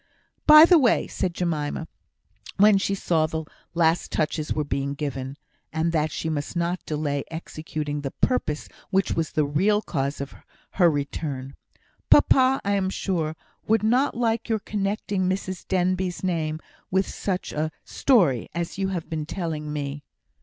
[0.47, 1.87] "By the way," said Jemima,
[2.57, 3.43] when she saw the
[3.75, 5.37] last touches were being given,
[5.71, 10.33] and that she must not delay executing the purpose which was the real cause of
[10.71, 11.53] her return
[12.09, 13.35] "Papa, I am sure,
[13.67, 16.59] would not like your connecting Mrs Denbigh's name
[16.89, 20.03] with such a story as you have been telling me."